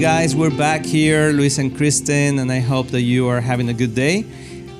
guys, 0.00 0.34
we're 0.34 0.48
back 0.56 0.82
here, 0.82 1.30
Luis 1.30 1.58
and 1.58 1.76
Kristen, 1.76 2.38
and 2.38 2.50
I 2.50 2.58
hope 2.58 2.88
that 2.88 3.02
you 3.02 3.28
are 3.28 3.38
having 3.38 3.68
a 3.68 3.74
good 3.74 3.94
day. 3.94 4.24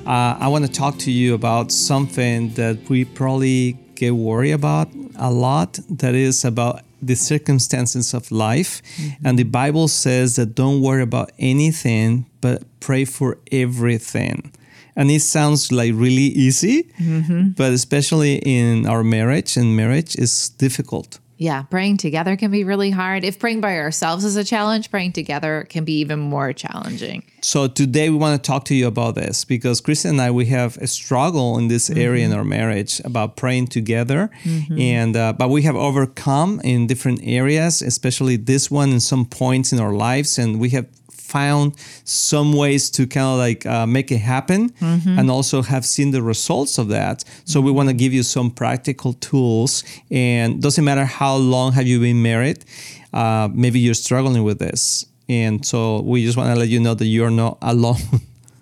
Uh, 0.03 0.35
I 0.39 0.47
want 0.47 0.65
to 0.65 0.71
talk 0.71 0.97
to 0.97 1.11
you 1.11 1.35
about 1.35 1.71
something 1.71 2.49
that 2.55 2.89
we 2.89 3.05
probably 3.05 3.77
get 3.93 4.15
worried 4.15 4.53
about 4.53 4.87
a 5.17 5.29
lot. 5.29 5.77
That 5.91 6.15
is 6.15 6.43
about 6.43 6.81
the 7.03 7.13
circumstances 7.13 8.15
of 8.15 8.31
life. 8.31 8.81
Mm-hmm. 8.81 9.27
And 9.27 9.37
the 9.37 9.43
Bible 9.43 9.87
says 9.89 10.37
that 10.37 10.55
don't 10.55 10.81
worry 10.81 11.03
about 11.03 11.31
anything, 11.37 12.25
but 12.41 12.63
pray 12.79 13.05
for 13.05 13.37
everything. 13.51 14.51
And 14.95 15.11
it 15.11 15.21
sounds 15.21 15.71
like 15.71 15.91
really 15.93 16.33
easy, 16.33 16.91
mm-hmm. 16.99 17.49
but 17.49 17.73
especially 17.73 18.37
in 18.37 18.87
our 18.87 19.03
marriage, 19.03 19.55
and 19.55 19.77
marriage 19.77 20.15
is 20.15 20.49
difficult. 20.49 21.19
Yeah, 21.41 21.63
praying 21.63 21.97
together 21.97 22.37
can 22.37 22.51
be 22.51 22.63
really 22.63 22.91
hard. 22.91 23.23
If 23.23 23.39
praying 23.39 23.61
by 23.61 23.75
ourselves 23.79 24.23
is 24.23 24.35
a 24.35 24.43
challenge, 24.43 24.91
praying 24.91 25.13
together 25.13 25.65
can 25.69 25.83
be 25.83 25.93
even 25.93 26.19
more 26.19 26.53
challenging. 26.53 27.23
So 27.41 27.67
today 27.67 28.11
we 28.11 28.17
want 28.17 28.43
to 28.43 28.47
talk 28.47 28.63
to 28.65 28.75
you 28.75 28.85
about 28.85 29.15
this 29.15 29.43
because 29.43 29.81
Kristen 29.81 30.11
and 30.11 30.21
I 30.21 30.29
we 30.29 30.45
have 30.45 30.77
a 30.77 30.85
struggle 30.85 31.57
in 31.57 31.67
this 31.67 31.89
area 31.89 32.25
mm-hmm. 32.25 32.33
in 32.33 32.37
our 32.37 32.43
marriage 32.43 33.01
about 33.03 33.37
praying 33.37 33.69
together, 33.69 34.29
mm-hmm. 34.43 34.79
and 34.79 35.15
uh, 35.17 35.33
but 35.33 35.49
we 35.49 35.63
have 35.63 35.75
overcome 35.75 36.61
in 36.63 36.85
different 36.85 37.21
areas, 37.23 37.81
especially 37.81 38.35
this 38.35 38.69
one 38.69 38.91
in 38.91 38.99
some 38.99 39.25
points 39.25 39.73
in 39.73 39.79
our 39.79 39.93
lives, 39.93 40.37
and 40.37 40.59
we 40.59 40.69
have 40.69 40.85
found 41.31 41.75
some 42.03 42.53
ways 42.53 42.89
to 42.91 43.07
kind 43.07 43.27
of 43.27 43.37
like 43.37 43.65
uh, 43.65 43.85
make 43.85 44.11
it 44.11 44.19
happen 44.19 44.69
mm-hmm. 44.69 45.17
and 45.19 45.31
also 45.31 45.61
have 45.61 45.85
seen 45.85 46.11
the 46.11 46.21
results 46.21 46.77
of 46.77 46.87
that. 46.89 47.23
So 47.45 47.61
we 47.61 47.71
want 47.71 47.89
to 47.89 47.95
give 47.95 48.13
you 48.13 48.23
some 48.23 48.51
practical 48.51 49.13
tools 49.13 49.83
and 50.09 50.61
doesn't 50.61 50.83
matter 50.83 51.05
how 51.05 51.35
long 51.35 51.71
have 51.73 51.87
you 51.87 51.99
been 51.99 52.21
married 52.21 52.65
uh, 53.13 53.49
maybe 53.53 53.79
you're 53.79 53.93
struggling 53.93 54.43
with 54.43 54.59
this. 54.59 55.05
And 55.27 55.65
so 55.65 56.01
we 56.01 56.25
just 56.25 56.37
want 56.37 56.53
to 56.53 56.59
let 56.59 56.69
you 56.69 56.79
know 56.79 56.93
that 56.93 57.05
you're 57.05 57.31
not 57.31 57.57
alone. 57.61 57.99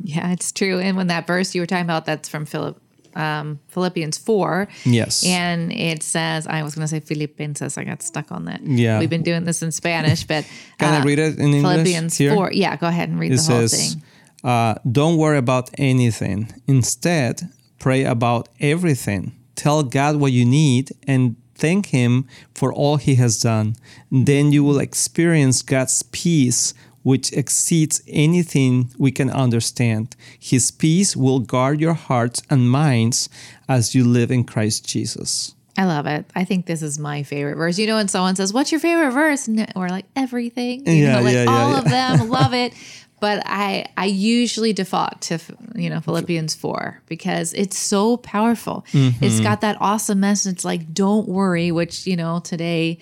Yeah 0.01 0.31
it's 0.31 0.51
true. 0.51 0.79
And 0.79 0.95
when 0.95 1.07
that 1.07 1.27
verse 1.27 1.53
you 1.53 1.61
were 1.61 1.67
talking 1.67 1.83
about 1.83 2.05
that's 2.05 2.29
from 2.29 2.45
philip 2.45 2.81
um, 3.15 3.59
Philippians 3.67 4.17
4. 4.17 4.67
Yes. 4.85 5.25
And 5.25 5.71
it 5.71 6.03
says, 6.03 6.47
I 6.47 6.63
was 6.63 6.75
going 6.75 6.83
to 6.83 6.87
say 6.87 6.99
Philippians, 6.99 7.61
I 7.61 7.83
got 7.83 8.01
stuck 8.01 8.31
on 8.31 8.45
that. 8.45 8.61
Yeah. 8.63 8.99
We've 8.99 9.09
been 9.09 9.23
doing 9.23 9.45
this 9.45 9.61
in 9.61 9.71
Spanish, 9.71 10.23
but. 10.23 10.45
Can 10.79 10.93
uh, 10.93 10.99
I 10.99 11.03
read 11.03 11.19
it 11.19 11.37
in 11.37 11.53
English? 11.53 11.63
Philippians 11.63 12.17
here? 12.17 12.33
4. 12.33 12.51
Yeah, 12.53 12.75
go 12.77 12.87
ahead 12.87 13.09
and 13.09 13.19
read 13.19 13.31
it 13.31 13.35
the 13.35 13.41
says, 13.41 13.71
whole 13.71 14.01
thing. 14.01 14.03
Uh, 14.43 14.75
don't 14.89 15.17
worry 15.17 15.37
about 15.37 15.69
anything. 15.77 16.51
Instead, 16.67 17.49
pray 17.77 18.03
about 18.03 18.49
everything. 18.59 19.35
Tell 19.55 19.83
God 19.83 20.17
what 20.17 20.31
you 20.31 20.45
need 20.45 20.91
and 21.07 21.35
thank 21.55 21.87
Him 21.87 22.27
for 22.55 22.73
all 22.73 22.97
He 22.97 23.15
has 23.15 23.39
done. 23.39 23.75
Then 24.09 24.51
you 24.51 24.63
will 24.63 24.79
experience 24.79 25.61
God's 25.61 26.01
peace 26.03 26.73
which 27.03 27.31
exceeds 27.33 28.01
anything 28.07 28.91
we 28.97 29.11
can 29.11 29.29
understand. 29.29 30.15
His 30.39 30.71
peace 30.71 31.15
will 31.15 31.39
guard 31.39 31.79
your 31.79 31.93
hearts 31.93 32.41
and 32.49 32.69
minds 32.69 33.29
as 33.67 33.95
you 33.95 34.03
live 34.03 34.31
in 34.31 34.43
Christ 34.43 34.87
Jesus. 34.87 35.55
I 35.77 35.85
love 35.85 36.07
it. 36.07 36.25
I 36.35 36.43
think 36.43 36.65
this 36.65 36.81
is 36.81 36.99
my 36.99 37.23
favorite 37.23 37.55
verse. 37.55 37.79
You 37.79 37.87
know, 37.87 37.95
when 37.95 38.09
someone 38.09 38.35
says, 38.35 38.51
What's 38.51 38.69
your 38.69 38.81
favorite 38.81 39.11
verse? 39.11 39.47
And 39.47 39.71
we're 39.75 39.87
like, 39.87 40.05
Everything. 40.13 40.85
You 40.85 40.93
yeah, 40.93 41.15
know, 41.15 41.21
like 41.23 41.33
yeah, 41.33 41.43
yeah, 41.45 41.51
all 41.51 41.75
of 41.75 41.85
them, 41.85 42.29
love 42.29 42.53
it. 42.53 42.73
But 43.21 43.43
I, 43.45 43.85
I 43.97 44.05
usually 44.05 44.73
default 44.73 45.21
to, 45.21 45.39
you 45.75 45.89
know, 45.89 45.99
Philippians 45.99 46.55
4 46.55 47.01
because 47.07 47.53
it's 47.53 47.77
so 47.77 48.17
powerful. 48.17 48.85
Mm-hmm. 48.91 49.23
It's 49.23 49.39
got 49.41 49.61
that 49.61 49.77
awesome 49.79 50.19
message 50.19 50.65
like, 50.65 50.93
Don't 50.93 51.27
worry, 51.27 51.71
which, 51.71 52.05
you 52.05 52.17
know, 52.17 52.39
today, 52.39 52.99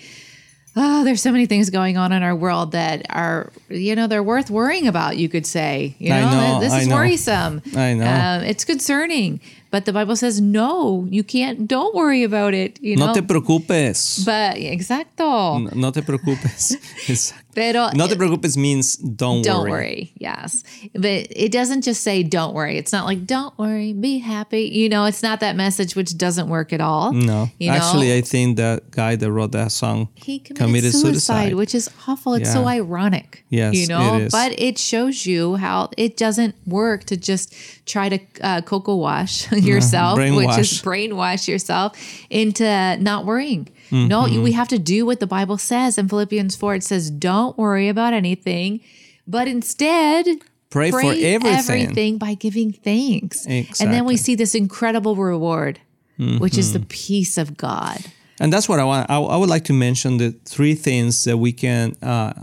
oh, 0.77 1.03
there's 1.03 1.21
so 1.21 1.31
many 1.31 1.45
things 1.45 1.69
going 1.69 1.97
on 1.97 2.11
in 2.11 2.23
our 2.23 2.35
world 2.35 2.71
that 2.71 3.05
are, 3.09 3.51
you 3.69 3.95
know, 3.95 4.07
they're 4.07 4.23
worth 4.23 4.49
worrying 4.49 4.87
about, 4.87 5.17
you 5.17 5.27
could 5.27 5.45
say. 5.45 5.95
You 5.99 6.09
know, 6.09 6.29
know 6.29 6.59
this 6.59 6.73
I 6.73 6.81
is 6.81 6.87
know. 6.87 6.95
worrisome. 6.95 7.61
I 7.75 7.93
know. 7.93 8.05
Um, 8.05 8.43
it's 8.43 8.63
concerning. 8.63 9.41
But 9.69 9.85
the 9.85 9.93
Bible 9.93 10.15
says, 10.15 10.39
no, 10.39 11.07
you 11.09 11.23
can't, 11.23 11.67
don't 11.67 11.93
worry 11.93 12.23
about 12.23 12.53
it. 12.53 12.81
You 12.81 12.95
know? 12.95 13.07
No 13.07 13.13
te 13.13 13.21
preocupes. 13.21 14.23
But, 14.25 14.55
exacto. 14.57 15.61
No, 15.63 15.69
no 15.73 15.91
te 15.91 16.01
preocupes. 16.01 16.75
Exacto. 17.07 17.43
Pero, 17.57 17.89
No 17.95 18.07
te 18.07 18.15
preocupes 18.15 18.55
means 18.55 18.97
don't, 18.97 19.37
worry. 19.37 19.43
don't 19.43 19.69
worry. 19.69 20.13
Yes. 20.19 20.63
But 20.93 21.25
it 21.31 21.51
doesn't 21.51 21.81
just 21.81 22.03
say 22.03 22.21
don't 22.21 22.53
worry. 22.53 22.77
It's 22.77 22.93
not 22.93 23.05
like 23.05 23.25
don't 23.25 23.57
worry, 23.57 23.93
be 23.93 24.19
happy. 24.19 24.65
You 24.65 24.89
know, 24.89 25.05
it's 25.05 25.23
not 25.23 25.39
that 25.39 25.55
message 25.55 25.95
which 25.95 26.15
doesn't 26.15 26.49
work 26.49 26.71
at 26.71 26.81
all. 26.81 27.13
No. 27.13 27.49
You 27.57 27.71
know? 27.71 27.77
Actually, 27.77 28.13
I 28.13 28.21
think 28.21 28.57
that 28.57 28.91
guy 28.91 29.15
that 29.15 29.31
wrote 29.31 29.53
that 29.53 29.71
song 29.71 30.09
he 30.13 30.37
committed, 30.37 30.57
committed 30.57 30.91
suicide, 30.93 31.09
suicide. 31.09 31.53
which 31.55 31.73
is 31.73 31.89
awful. 32.07 32.35
It's 32.35 32.53
so 32.53 32.67
ironic. 32.67 33.43
Yes, 33.49 33.73
you 33.73 33.87
know, 33.87 34.17
it 34.17 34.31
but 34.31 34.53
it 34.59 34.77
shows 34.77 35.25
you 35.25 35.55
how 35.55 35.89
it 35.97 36.15
doesn't 36.15 36.53
work 36.67 37.05
to 37.05 37.17
just 37.17 37.55
try 37.87 38.07
to 38.09 38.19
uh, 38.41 38.61
cocoa 38.61 38.95
wash 38.95 39.51
yourself, 39.65 40.17
which 40.19 40.57
is 40.57 40.81
brainwash 40.81 41.47
yourself 41.47 41.97
into 42.29 42.63
not 42.97 43.25
worrying. 43.25 43.67
No, 43.91 43.97
Mm-hmm. 44.23 44.33
you- 44.33 44.41
we 44.41 44.51
have 44.51 44.67
to 44.69 44.77
do 44.79 45.05
what 45.05 45.19
the 45.19 45.27
Bible 45.27 45.57
says 45.57 45.97
in 45.97 46.09
Philippians 46.09 46.55
4. 46.57 46.75
It 46.75 46.83
says, 46.83 47.09
don't 47.09 47.57
worry 47.57 47.87
about 47.87 48.13
anything, 48.13 48.81
but 49.25 49.47
instead, 49.47 50.27
Pray 50.69 50.91
for 50.91 51.01
everything. 51.01 52.17
by 52.17 52.33
giving 52.33 52.73
thanks. 52.73 53.45
And 53.45 53.93
then 53.93 54.03
we 54.05 54.17
see 54.17 54.35
this 54.35 54.53
incredible 54.55 55.15
reward, 55.15 55.79
which 56.17 56.57
is 56.57 56.73
the 56.73 56.79
Mm-hmm. 56.79 56.87
peace 56.89 57.37
of 57.37 57.55
God. 57.55 57.99
And 58.39 58.51
that's 58.51 58.67
what 58.69 58.79
I 58.79 58.83
want. 58.83 59.09
I, 59.09 59.17
I 59.17 59.37
would 59.37 59.49
like 59.49 59.63
to 59.65 59.73
mention 59.73 60.17
the 60.17 60.31
three 60.45 60.75
things 60.75 61.23
that 61.23 61.37
we 61.37 61.51
can 61.53 61.95
uh, 62.03 62.33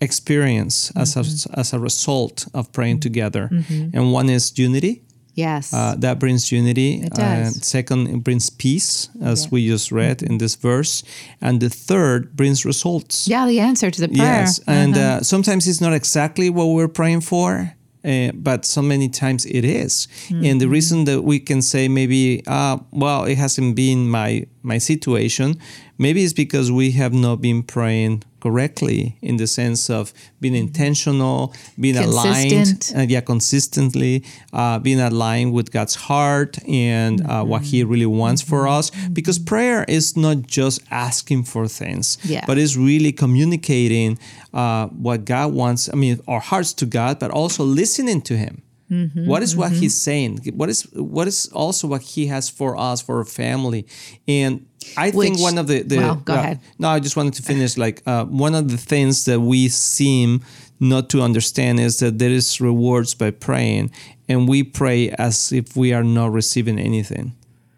experience 0.00 0.90
as, 0.96 1.16
a, 1.16 1.58
as 1.58 1.72
a 1.72 1.78
result 1.78 2.46
of 2.54 2.72
praying 2.72 3.00
together. 3.00 3.50
And 3.92 4.12
one 4.12 4.28
is 4.28 4.56
unity. 4.58 5.02
Yes. 5.34 5.72
Uh, 5.74 5.94
that 5.98 6.18
brings 6.18 6.50
unity. 6.52 7.02
It 7.02 7.12
does. 7.12 7.56
Uh, 7.56 7.60
second, 7.60 8.08
it 8.08 8.22
brings 8.24 8.50
peace, 8.50 9.08
as 9.22 9.42
Yeah. 9.44 9.48
we 9.50 9.66
just 9.68 9.90
read 9.92 10.22
in 10.22 10.38
this 10.38 10.54
verse. 10.56 11.02
And 11.40 11.60
the 11.60 11.68
third 11.70 12.36
brings 12.36 12.64
results. 12.64 13.26
yeah, 13.28 13.46
the 13.46 13.60
answer 13.60 13.90
to 13.90 14.00
the 14.00 14.08
prayer. 14.08 14.42
Yes, 14.42 14.60
and 14.66 14.96
uh, 14.96 15.22
sometimes 15.22 15.66
it's 15.66 15.80
not 15.80 15.92
exactly 15.92 16.50
what 16.50 16.66
we're 16.66 16.88
praying 16.92 17.22
for, 17.22 17.74
uh, 18.04 18.30
but 18.34 18.64
so 18.64 18.82
many 18.82 19.08
times 19.08 19.44
it 19.46 19.64
is. 19.64 20.08
And 20.30 20.60
the 20.60 20.68
reason 20.68 21.04
that 21.04 21.22
we 21.22 21.40
can 21.40 21.62
say 21.62 21.88
maybe, 21.88 22.42
uh, 22.46 22.76
well, 22.92 23.24
it 23.24 23.38
hasn't 23.38 23.74
been 23.74 24.08
my 24.08 24.46
my 24.62 24.78
situation, 24.78 25.56
maybe 25.98 26.22
it's 26.24 26.32
because 26.34 26.70
we 26.70 26.92
have 26.92 27.12
not 27.14 27.40
been 27.40 27.62
praying 27.62 28.22
correctly 28.44 29.16
in 29.22 29.34
the 29.42 29.46
sense 29.46 29.82
of 29.98 30.12
being 30.42 30.54
intentional, 30.66 31.38
being 31.84 31.96
aligned, 31.96 32.50
Consistent. 32.50 32.98
uh, 32.98 33.06
yeah, 33.14 33.22
consistently, 33.32 34.14
uh, 34.52 34.78
being 34.86 35.00
aligned 35.00 35.52
with 35.56 35.66
God's 35.76 35.94
heart 36.08 36.52
and 36.68 37.14
uh, 37.26 37.42
what 37.52 37.62
He 37.70 37.78
really 37.92 38.10
wants 38.22 38.42
for 38.50 38.60
us. 38.76 38.86
Because 39.18 39.38
prayer 39.54 39.80
is 39.88 40.06
not 40.26 40.38
just 40.58 40.76
asking 40.90 41.44
for 41.52 41.64
things, 41.82 42.06
Yeah. 42.34 42.44
but 42.48 42.58
it's 42.58 42.76
really 42.76 43.12
communicating 43.12 44.18
uh, 44.52 44.86
what 45.06 45.24
God 45.24 45.48
wants. 45.54 45.88
I 45.92 45.96
mean, 45.96 46.20
our 46.28 46.40
hearts 46.50 46.72
to 46.80 46.86
God, 46.86 47.12
but 47.18 47.30
also 47.30 47.64
listening 47.64 48.20
to 48.30 48.36
Him. 48.36 48.54
What 49.32 49.42
is 49.42 49.56
what 49.56 49.72
He's 49.72 49.96
saying? 50.08 50.32
What 50.54 50.68
is 50.74 50.82
what 51.16 51.26
is 51.26 51.38
also 51.52 51.88
what 51.92 52.02
He 52.14 52.28
has 52.34 52.48
for 52.48 52.70
us, 52.90 52.98
for 53.06 53.14
our 53.18 53.24
family, 53.24 53.82
and 54.28 54.66
I 54.96 55.10
think 55.10 55.40
one 55.40 55.58
of 55.58 55.66
the, 55.66 55.82
the 55.82 56.20
go 56.24 56.34
uh, 56.34 56.36
ahead. 56.36 56.60
no, 56.78 56.88
I 56.88 57.00
just 57.00 57.16
wanted 57.16 57.34
to 57.34 57.42
finish. 57.42 57.76
Like 57.76 58.02
uh, 58.06 58.24
one 58.24 58.54
of 58.54 58.70
the 58.70 58.76
things 58.76 59.24
that 59.24 59.40
we 59.40 59.68
seem 59.68 60.42
not 60.80 61.08
to 61.10 61.22
understand 61.22 61.80
is 61.80 61.98
that 61.98 62.18
there 62.18 62.30
is 62.30 62.60
rewards 62.60 63.14
by 63.14 63.30
praying, 63.30 63.90
and 64.28 64.48
we 64.48 64.62
pray 64.62 65.10
as 65.10 65.52
if 65.52 65.76
we 65.76 65.92
are 65.92 66.04
not 66.04 66.32
receiving 66.32 66.78
anything. 66.78 67.32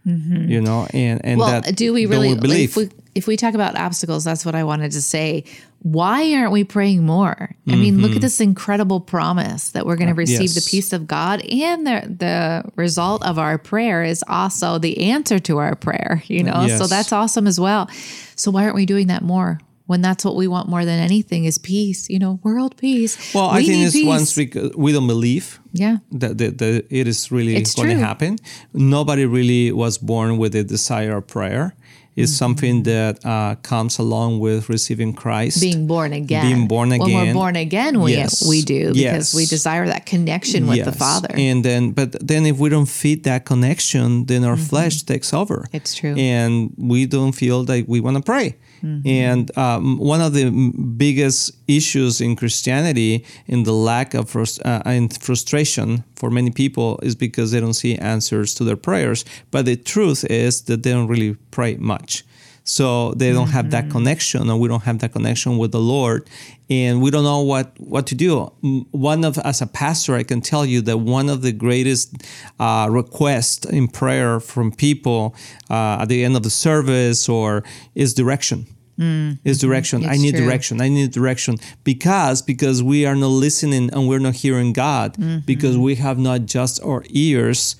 You 0.04 0.60
know, 0.60 0.86
and 0.92 1.20
and 1.24 1.40
well, 1.40 1.62
that 1.62 1.74
do 1.74 1.92
we 1.92 2.06
really 2.06 2.36
believe? 2.36 2.70
if 2.70 2.76
we 2.76 2.90
if 3.16 3.26
we 3.26 3.36
talk 3.36 3.54
about 3.54 3.76
obstacles 3.76 4.22
that's 4.24 4.44
what 4.46 4.54
i 4.54 4.62
wanted 4.62 4.92
to 4.92 5.00
say 5.02 5.42
why 5.82 6.32
aren't 6.34 6.52
we 6.52 6.62
praying 6.64 7.04
more 7.04 7.54
i 7.68 7.76
mean 7.76 8.00
look 8.02 8.12
at 8.12 8.20
this 8.20 8.40
incredible 8.40 9.00
promise 9.00 9.70
that 9.70 9.86
we're 9.86 9.96
going 9.96 10.08
to 10.08 10.14
receive 10.14 10.52
the 10.54 10.60
Mm-hmm. 10.60 10.66
Uh, 10.66 10.68
yes. 10.68 10.70
peace 10.70 10.92
of 10.92 11.06
god 11.06 11.40
and 11.46 11.86
the 11.86 11.98
the 12.24 12.36
result 12.76 13.24
of 13.24 13.38
our 13.38 13.56
prayer 13.58 14.04
is 14.04 14.22
also 14.28 14.78
the 14.78 14.94
answer 15.12 15.38
to 15.38 15.58
our 15.58 15.74
prayer 15.74 16.22
you 16.26 16.42
know 16.42 16.66
so 16.78 16.86
that's 16.86 17.12
awesome 17.12 17.46
as 17.46 17.58
well 17.58 17.88
so 18.36 18.50
why 18.50 18.62
aren't 18.64 18.74
we 18.76 18.86
doing 18.86 19.06
that 19.08 19.22
more 19.22 19.58
when 19.86 20.00
that's 20.02 20.24
what 20.24 20.34
we 20.34 20.48
want 20.48 20.68
more 20.68 20.84
than 20.84 20.98
anything 20.98 21.44
is 21.44 21.58
peace 21.58 22.10
you 22.10 22.18
know 22.18 22.40
world 22.42 22.76
peace 22.76 23.14
well, 23.34 23.50
We 23.52 23.58
I 23.60 23.62
think 23.64 23.84
it's 23.86 23.94
peace. 23.94 24.06
once 24.16 24.36
we 24.36 24.44
we 24.84 24.90
don't 24.92 25.06
believe 25.06 25.60
yeah 25.72 25.96
that, 26.20 26.38
that, 26.38 26.58
that 26.58 26.86
it 26.90 27.06
is 27.06 27.30
really 27.30 27.54
It's 27.56 27.74
going 27.76 27.90
to 27.90 27.98
happen. 28.10 28.38
Nobody 28.72 29.24
really 29.26 29.70
was 29.72 29.98
born 29.98 30.38
with 30.38 30.54
a 30.56 30.64
desire 30.64 31.16
of 31.18 31.26
prayer. 31.26 31.74
Is 32.16 32.34
something 32.36 32.82
that 32.84 33.24
uh, 33.24 33.54
comes 33.62 33.98
along 33.98 34.40
with 34.40 34.68
receiving 34.70 35.12
Christ. 35.12 35.60
being 35.60 35.86
born 35.86 36.12
again. 36.12 36.42
Being 36.46 36.66
born 36.66 36.90
again. 36.92 37.12
When 37.12 37.26
we're 37.28 37.34
born 37.34 37.56
again, 37.56 38.00
we 38.00 38.12
Yes. 38.16 38.46
we 38.48 38.62
do 38.62 38.88
because 38.94 39.28
Yes. 39.32 39.34
we 39.34 39.44
desire 39.46 39.86
that 39.86 40.06
connection 40.06 40.66
with 40.66 40.78
the 40.84 40.92
Yes. 40.92 40.98
Father. 40.98 41.28
And 41.36 41.62
then, 41.64 41.90
but 41.92 42.16
then 42.26 42.46
if 42.46 42.56
we 42.58 42.68
don't 42.70 42.88
feed 42.88 43.24
that 43.24 43.44
connection, 43.44 44.24
then 44.26 44.44
our 44.44 44.56
flesh 44.56 45.02
takes 45.02 45.32
over. 45.34 45.56
Mm-hmm. 45.58 45.76
It's 45.76 45.94
true. 45.94 46.14
And 46.16 46.72
we 46.78 47.06
don't 47.06 47.32
feel 47.32 47.64
like 47.64 47.84
we 47.86 48.00
want 48.00 48.16
to 48.16 48.22
pray. 48.22 48.56
Mm-hmm. 48.82 49.08
And 49.08 49.58
um, 49.58 49.98
one 49.98 50.20
of 50.20 50.32
the 50.32 50.50
biggest 50.96 51.52
issues 51.66 52.20
in 52.20 52.36
Christianity, 52.36 53.24
in 53.46 53.64
the 53.64 53.72
lack 53.72 54.14
of 54.14 54.30
frust- 54.32 54.60
uh, 54.64 54.82
and 54.84 55.12
frustration 55.20 56.04
for 56.16 56.30
many 56.30 56.50
people, 56.50 56.98
is 57.02 57.14
because 57.14 57.50
they 57.52 57.60
don't 57.60 57.74
see 57.74 57.94
answers 57.96 58.54
to 58.54 58.64
their 58.64 58.76
prayers. 58.76 59.24
But 59.50 59.66
the 59.66 59.76
truth 59.76 60.24
is 60.24 60.62
that 60.62 60.82
they 60.82 60.92
don't 60.92 61.08
really 61.08 61.36
pray 61.50 61.76
much. 61.76 62.24
So 62.68 63.12
they 63.12 63.32
don't 63.32 63.50
have 63.50 63.70
that 63.70 63.90
connection, 63.90 64.50
or 64.50 64.58
we 64.58 64.66
don't 64.66 64.82
have 64.82 64.98
that 64.98 65.12
connection 65.12 65.56
with 65.56 65.70
the 65.70 65.78
Lord, 65.78 66.28
and 66.68 67.00
we 67.00 67.12
don't 67.12 67.22
know 67.22 67.40
what 67.40 67.78
what 67.78 68.08
to 68.08 68.16
do. 68.16 68.50
One 68.90 69.24
of 69.24 69.38
as 69.38 69.62
a 69.62 69.68
pastor, 69.68 70.16
I 70.16 70.24
can 70.24 70.40
tell 70.40 70.66
you 70.66 70.80
that 70.82 70.98
one 70.98 71.28
of 71.28 71.42
the 71.42 71.52
greatest 71.52 72.24
uh, 72.58 72.88
requests 72.90 73.64
in 73.66 73.86
prayer 73.86 74.40
from 74.40 74.72
people 74.72 75.36
uh, 75.70 75.98
at 76.02 76.08
the 76.08 76.24
end 76.24 76.36
of 76.36 76.42
the 76.42 76.50
service 76.50 77.28
or 77.28 77.62
is 77.94 78.14
direction. 78.14 78.66
Is 78.98 79.58
direction. 79.58 80.06
I 80.06 80.16
need 80.16 80.34
true. 80.34 80.44
direction. 80.44 80.80
I 80.80 80.88
need 80.88 81.10
direction 81.10 81.56
because 81.84 82.42
because 82.42 82.82
we 82.82 83.04
are 83.06 83.14
not 83.14 83.28
listening 83.28 83.90
and 83.92 84.08
we're 84.08 84.18
not 84.18 84.34
hearing 84.34 84.72
God 84.72 85.16
because 85.44 85.76
we 85.76 85.96
have 85.96 86.18
not 86.18 86.46
just 86.46 86.82
our 86.82 87.04
ears 87.10 87.76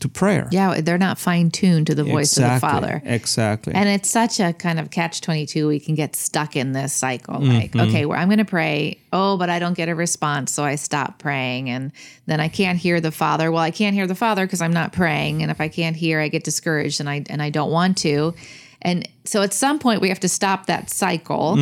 to 0.00 0.08
prayer. 0.08 0.48
yeah, 0.52 0.80
they're 0.80 0.98
not 0.98 1.18
fine 1.18 1.50
tuned 1.50 1.88
to 1.88 1.94
the 1.94 2.04
voice 2.04 2.36
of 2.36 2.44
the. 2.44 2.60
Father. 2.60 3.02
Exactly. 3.04 3.74
And 3.74 3.88
it's 3.88 4.08
such 4.08 4.38
a 4.38 4.52
kind 4.52 4.78
of 4.78 4.90
catch 4.90 5.20
22. 5.20 5.66
We 5.66 5.80
can 5.80 5.96
get 5.96 6.14
stuck 6.14 6.54
in 6.54 6.72
this 6.72 6.92
cycle. 6.92 7.34
Mm-hmm. 7.36 7.78
Like, 7.78 7.88
okay, 7.88 8.06
well, 8.06 8.18
I'm 8.18 8.28
going 8.28 8.38
to 8.38 8.44
pray. 8.44 9.00
Oh, 9.12 9.36
but 9.36 9.50
I 9.50 9.58
don't 9.58 9.74
get 9.76 9.88
a 9.88 9.94
response. 9.94 10.52
So 10.52 10.62
I 10.62 10.76
stop 10.76 11.18
praying. 11.18 11.68
And 11.70 11.90
then 12.26 12.38
I 12.38 12.48
can't 12.48 12.78
hear 12.78 13.00
the 13.00 13.10
Father. 13.10 13.50
Well, 13.50 13.62
I 13.62 13.72
can't 13.72 13.94
hear 13.94 14.06
the 14.06 14.14
Father 14.14 14.46
because 14.46 14.60
I'm 14.60 14.72
not 14.72 14.92
praying. 14.92 15.42
And 15.42 15.50
if 15.50 15.60
I 15.60 15.68
can't 15.68 15.96
hear, 15.96 16.20
I 16.20 16.28
get 16.28 16.44
discouraged 16.44 17.00
and 17.00 17.08
I, 17.10 17.24
and 17.28 17.42
I 17.42 17.50
don't 17.50 17.72
want 17.72 17.98
to. 17.98 18.34
And 18.82 19.08
so 19.24 19.42
at 19.42 19.52
some 19.52 19.78
point, 19.78 20.00
we 20.00 20.08
have 20.08 20.20
to 20.20 20.28
stop 20.28 20.66
that 20.66 20.88
cycle 20.90 21.56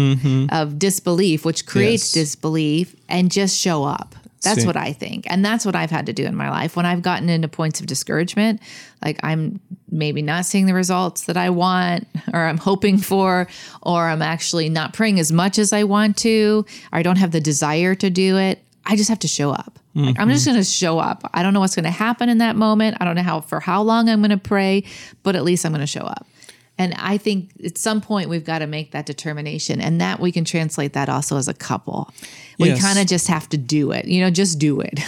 of 0.51 0.79
disbelief, 0.79 1.45
which 1.45 1.67
creates 1.67 2.11
Mm-hmm. 2.13 2.19
Yes. 2.19 2.27
disbelief, 2.31 2.97
and 3.09 3.31
just 3.31 3.59
show 3.59 3.85
up. 3.85 4.15
That's 4.43 4.61
See. 4.61 4.67
what 4.67 4.77
I 4.77 4.93
think. 4.93 5.25
And 5.29 5.45
that's 5.45 5.65
what 5.65 5.75
I've 5.75 5.91
had 5.91 6.07
to 6.07 6.13
do 6.13 6.25
in 6.25 6.37
my 6.37 6.51
life. 6.51 6.77
When 6.77 6.87
I've 6.87 7.03
gotten 7.03 7.29
into 7.29 7.49
points 7.49 7.81
of 7.81 7.87
discouragement, 7.87 8.61
like 9.05 9.19
I'm 9.23 9.59
maybe 9.91 10.21
not 10.23 10.45
seeing 10.45 10.67
the 10.67 10.75
results 10.75 11.25
that 11.25 11.37
I 11.37 11.51
want 11.51 12.07
or 12.33 12.41
I'm 12.45 12.59
hoping 12.59 12.99
for, 12.99 13.49
or 13.83 14.07
I'm 14.09 14.23
actually 14.23 14.69
not 14.69 14.93
praying 14.93 15.19
as 15.19 15.33
much 15.33 15.59
as 15.59 15.73
I 15.73 15.85
want 15.85 16.19
to, 16.19 16.65
or 16.93 16.99
I 16.99 17.03
don't 17.03 17.17
have 17.17 17.33
the 17.33 17.41
desire 17.41 17.95
to 17.97 18.11
do 18.11 18.37
it. 18.37 18.63
I 18.85 18.95
just 18.95 19.09
have 19.09 19.19
to 19.21 19.29
show 19.29 19.51
up. 19.51 19.79
Like, 19.95 20.21
I'm 20.21 20.29
just 20.29 20.45
going 20.45 20.59
to 20.59 20.63
show 20.65 20.99
up. 20.99 21.29
I 21.33 21.43
don't 21.43 21.55
know 21.55 21.61
what's 21.61 21.75
going 21.75 21.85
to 21.85 21.91
happen 21.91 22.29
in 22.29 22.39
that 22.39 22.55
moment. 22.55 22.99
I 23.01 23.07
don't 23.07 23.17
know 23.17 23.23
how 23.23 23.41
for 23.41 23.61
how 23.61 23.81
long 23.81 24.11
I'm 24.11 24.21
going 24.21 24.31
to 24.31 24.37
pray, 24.37 24.85
but 25.23 25.35
at 25.35 25.43
least 25.43 25.65
I'm 25.65 25.73
going 25.73 25.81
to 25.81 25.87
show 25.87 26.03
up. 26.03 26.27
And 26.79 26.93
I 26.99 27.17
think 27.17 27.51
at 27.65 27.79
some 27.79 28.01
point 28.03 28.29
we've 28.29 28.45
got 28.45 28.59
to 28.59 28.67
make 28.67 28.91
that 28.93 29.07
determination, 29.07 29.81
and 29.81 29.99
that 30.01 30.21
we 30.21 30.31
can 30.31 30.45
translate 30.45 30.93
that 30.93 31.09
also 31.09 31.37
as 31.39 31.49
a 31.49 31.55
couple. 31.55 32.11
We 32.59 32.69
Yes. 32.69 32.81
kind 32.83 32.99
of 32.99 33.07
just 33.07 33.29
have 33.29 33.49
to 33.51 33.59
do 33.59 33.93
it, 33.93 34.07
you 34.07 34.21
know, 34.23 34.31
just 34.31 34.59
do 34.59 34.81
it, 34.81 34.99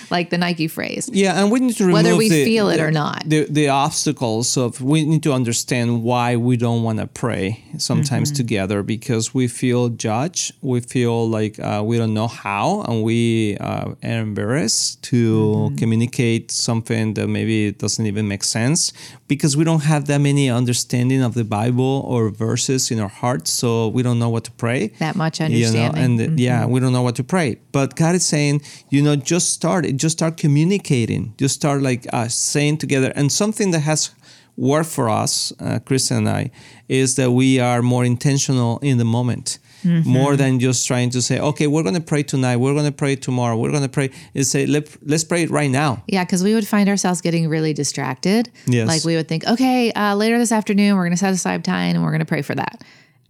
like 0.10 0.28
the 0.30 0.36
Nike 0.38 0.68
phrase. 0.68 1.08
Yeah, 1.12 1.40
and 1.40 1.50
we 1.50 1.58
need 1.60 1.76
to 1.76 1.84
remove 1.84 2.02
Whether 2.04 2.16
we 2.16 2.28
the- 2.28 2.44
feel 2.44 2.68
it 2.68 2.76
the- 2.78 2.84
or 2.84 2.90
not. 2.90 3.24
The 3.26 3.46
the 3.48 3.68
obstacles 3.68 4.56
of 4.56 4.80
we 4.80 5.04
need 5.04 5.22
to 5.22 5.32
understand 5.32 6.02
why 6.02 6.36
we 6.36 6.56
don't 6.56 6.82
want 6.82 6.98
to 6.98 7.06
pray 7.06 7.62
sometimes 7.78 8.28
Mm-hmm. 8.30 8.36
together 8.36 8.82
because 8.82 9.32
we 9.34 9.48
feel 9.48 9.88
judged, 9.90 10.52
we 10.62 10.80
feel 10.80 11.28
like 11.28 11.58
uh, 11.58 11.82
we 11.84 11.96
don't 11.98 12.14
know 12.14 12.28
how, 12.28 12.82
and 12.88 13.02
we 13.02 13.56
uh, 13.58 13.92
are 14.10 14.20
embarrassed 14.28 15.02
to 15.10 15.16
Mm-hmm. 15.32 15.76
communicate 15.76 16.50
something 16.50 17.14
that 17.14 17.26
maybe 17.28 17.72
doesn't 17.72 18.06
even 18.06 18.28
make 18.28 18.44
sense 18.44 18.92
because 19.28 19.56
we 19.56 19.64
don't 19.64 19.84
have 19.84 20.04
that 20.06 20.20
many 20.20 20.50
understanding 20.50 21.01
of 21.10 21.34
the 21.34 21.42
Bible 21.44 22.04
or 22.06 22.30
verses 22.30 22.90
in 22.90 23.00
our 23.00 23.08
hearts, 23.08 23.50
so 23.52 23.88
we 23.88 24.02
don't 24.02 24.18
know 24.18 24.28
what 24.28 24.44
to 24.44 24.50
pray 24.52 24.88
That 24.98 25.16
much 25.16 25.40
you 25.40 25.48
know, 25.48 25.54
understanding. 25.56 26.04
and 26.04 26.20
Mm-hmm. 26.20 26.38
yeah, 26.38 26.66
we 26.66 26.78
don't 26.80 26.92
know 26.92 27.02
what 27.02 27.16
to 27.16 27.24
pray. 27.24 27.56
But 27.72 27.96
God 27.96 28.14
is 28.14 28.24
saying, 28.26 28.60
you 28.90 29.02
know, 29.02 29.16
just 29.16 29.52
start 29.52 29.84
it. 29.86 29.96
Just 29.96 30.18
start 30.18 30.36
communicating. 30.36 31.34
Just 31.38 31.54
start 31.54 31.82
like 31.82 32.06
uh, 32.12 32.28
saying 32.28 32.78
together. 32.78 33.12
And 33.16 33.32
something 33.32 33.72
that 33.72 33.80
has 33.80 34.10
worked 34.56 34.90
for 34.90 35.08
us, 35.08 35.52
uh, 35.60 35.78
Kristen 35.84 36.18
and 36.18 36.28
I, 36.28 36.50
is 36.88 37.14
that 37.16 37.30
we 37.32 37.58
are 37.58 37.82
more 37.82 38.04
intentional 38.04 38.78
in 38.80 38.98
the 38.98 39.04
moment. 39.04 39.58
Mm-hmm. 39.82 40.08
More 40.08 40.36
than 40.36 40.60
just 40.60 40.86
trying 40.86 41.10
to 41.10 41.22
say, 41.22 41.40
okay, 41.40 41.66
we're 41.66 41.82
going 41.82 41.94
to 41.94 42.00
pray 42.00 42.22
tonight, 42.22 42.56
we're 42.56 42.74
going 42.74 42.86
to 42.86 42.92
pray 42.92 43.16
tomorrow, 43.16 43.56
we're 43.56 43.70
going 43.70 43.82
to 43.82 43.88
pray. 43.88 44.10
Is 44.34 44.50
say, 44.50 44.66
Let, 44.66 44.96
let's 45.06 45.24
pray 45.24 45.42
it 45.42 45.50
right 45.50 45.70
now. 45.70 46.02
Yeah, 46.06 46.24
because 46.24 46.44
we 46.44 46.54
would 46.54 46.66
find 46.66 46.88
ourselves 46.88 47.20
getting 47.20 47.48
really 47.48 47.72
distracted. 47.72 48.50
Yes. 48.66 48.88
Like 48.88 49.04
we 49.04 49.16
would 49.16 49.28
think, 49.28 49.46
okay, 49.46 49.92
uh, 49.92 50.14
later 50.14 50.38
this 50.38 50.52
afternoon, 50.52 50.96
we're 50.96 51.02
going 51.02 51.12
to 51.12 51.16
set 51.16 51.32
aside 51.32 51.64
time 51.64 51.96
and 51.96 52.04
we're 52.04 52.10
going 52.10 52.20
to 52.20 52.26
pray 52.26 52.42
for 52.42 52.54
that. 52.54 52.82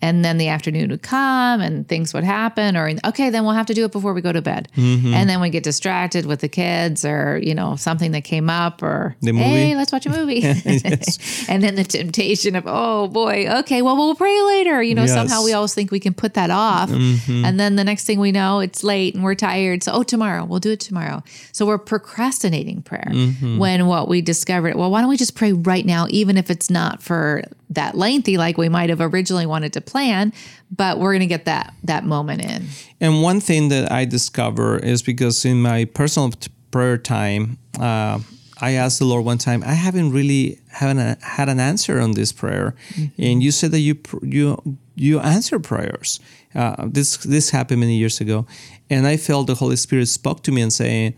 And 0.02 0.24
then 0.24 0.36
the 0.36 0.48
afternoon 0.48 0.90
would 0.90 1.02
come 1.02 1.60
and 1.60 1.88
things 1.88 2.12
would 2.12 2.24
happen, 2.24 2.76
or 2.76 2.90
okay, 3.06 3.30
then 3.30 3.44
we'll 3.44 3.54
have 3.54 3.66
to 3.66 3.74
do 3.74 3.84
it 3.84 3.92
before 3.92 4.12
we 4.12 4.20
go 4.20 4.32
to 4.32 4.42
bed. 4.42 4.68
Mm-hmm. 4.76 5.14
And 5.14 5.30
then 5.30 5.40
we 5.40 5.48
get 5.48 5.62
distracted 5.62 6.26
with 6.26 6.40
the 6.40 6.48
kids 6.48 7.04
or, 7.04 7.38
you 7.38 7.54
know, 7.54 7.76
something 7.76 8.10
that 8.12 8.24
came 8.24 8.50
up 8.50 8.82
or, 8.82 9.16
hey, 9.44 9.76
let's 9.76 9.92
watch 9.92 10.04
a 10.06 10.10
movie. 10.10 10.42
and 11.48 11.62
then 11.62 11.76
the 11.76 11.84
temptation 11.88 12.56
of, 12.56 12.64
oh 12.66 13.06
boy, 13.08 13.46
okay, 13.60 13.80
well, 13.80 13.96
we'll 13.96 14.16
pray 14.16 14.42
later. 14.42 14.82
You 14.82 14.94
know, 14.96 15.02
Yes. 15.02 15.14
somehow 15.14 15.44
we 15.44 15.52
always 15.52 15.72
think 15.74 15.90
we 15.92 16.00
can 16.00 16.14
put 16.14 16.34
that 16.34 16.50
off. 16.50 16.90
Mm-hmm. 16.90 17.44
And 17.44 17.58
then 17.60 17.76
the 17.76 17.84
next 17.84 18.04
thing 18.04 18.18
we 18.18 18.32
know, 18.32 18.58
it's 18.60 18.82
late 18.82 19.14
and 19.14 19.22
we're 19.22 19.36
tired. 19.36 19.84
So, 19.84 19.92
oh, 19.92 20.02
tomorrow, 20.02 20.44
we'll 20.44 20.58
do 20.60 20.72
it 20.72 20.80
tomorrow. 20.80 21.22
So 21.52 21.64
we're 21.64 21.78
procrastinating 21.78 22.82
prayer 22.82 23.08
Mm-hmm. 23.12 23.58
when 23.58 23.86
what 23.86 24.08
we 24.08 24.20
discovered, 24.22 24.74
well, 24.74 24.90
why 24.90 25.00
don't 25.00 25.08
we 25.10 25.16
just 25.16 25.34
pray 25.34 25.52
right 25.52 25.84
now, 25.86 26.06
even 26.10 26.36
if 26.36 26.50
it's 26.50 26.70
not 26.70 27.02
for 27.02 27.42
that 27.74 27.96
lengthy, 27.96 28.36
like 28.36 28.58
we 28.58 28.68
might 28.68 28.90
have 28.90 29.00
originally 29.00 29.46
wanted 29.46 29.72
to 29.74 29.80
plan, 29.80 30.32
but 30.70 30.98
we're 30.98 31.12
going 31.12 31.20
to 31.20 31.26
get 31.26 31.44
that 31.44 31.74
that 31.84 32.04
moment 32.04 32.44
in. 32.44 32.66
And 33.00 33.22
one 33.22 33.40
thing 33.40 33.68
that 33.68 33.90
I 33.90 34.04
discover 34.04 34.78
is 34.78 35.02
because 35.02 35.44
in 35.44 35.62
my 35.62 35.84
personal 35.84 36.30
t- 36.30 36.50
prayer 36.70 36.98
time, 36.98 37.58
uh, 37.80 38.20
I 38.60 38.72
asked 38.72 39.00
the 39.00 39.04
Lord 39.04 39.24
one 39.24 39.38
time, 39.38 39.62
I 39.64 39.74
haven't 39.74 40.12
really 40.12 40.60
haven't 40.70 41.20
had 41.22 41.48
an 41.48 41.58
answer 41.58 42.00
on 42.00 42.12
this 42.12 42.32
prayer, 42.32 42.74
and 43.18 43.42
you 43.42 43.50
said 43.50 43.72
that 43.72 43.80
you 43.80 43.96
pr- 43.96 44.24
you 44.24 44.78
you 44.94 45.18
answer 45.18 45.58
prayers. 45.58 46.20
Uh, 46.54 46.86
this 46.86 47.16
this 47.18 47.50
happened 47.50 47.80
many 47.80 47.96
years 47.96 48.20
ago, 48.20 48.46
and 48.88 49.06
I 49.06 49.16
felt 49.16 49.46
the 49.46 49.56
Holy 49.56 49.76
Spirit 49.76 50.06
spoke 50.06 50.42
to 50.44 50.52
me 50.52 50.62
and 50.62 50.72
saying, 50.72 51.14